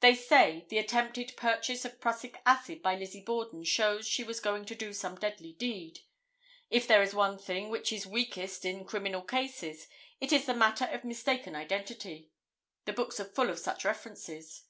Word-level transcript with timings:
They 0.00 0.16
say 0.16 0.66
the 0.68 0.78
attempted 0.78 1.36
purchase 1.36 1.84
of 1.84 2.00
prussic 2.00 2.40
acid 2.44 2.82
by 2.82 2.96
Lizzie 2.96 3.20
Borden 3.22 3.62
shows 3.62 4.04
she 4.08 4.24
was 4.24 4.40
going 4.40 4.64
to 4.64 4.74
do 4.74 4.92
some 4.92 5.14
deadly 5.14 5.52
deed. 5.52 6.00
If 6.70 6.88
there 6.88 7.02
is 7.02 7.14
one 7.14 7.38
thing 7.38 7.68
which 7.68 7.92
is 7.92 8.04
weakest 8.04 8.64
in 8.64 8.84
criminal 8.84 9.22
cases 9.22 9.86
it 10.20 10.32
is 10.32 10.46
the 10.46 10.54
matter 10.54 10.86
of 10.86 11.04
mistaken 11.04 11.54
identity. 11.54 12.32
The 12.84 12.92
books 12.94 13.20
are 13.20 13.24
full 13.32 13.48
of 13.48 13.60
such 13.60 13.84
references. 13.84 14.64